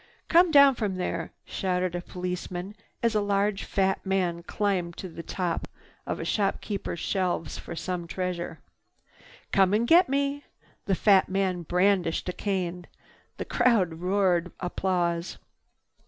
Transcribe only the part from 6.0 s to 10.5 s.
of a shop keeper's shelves for some treasure. "Come and get me!"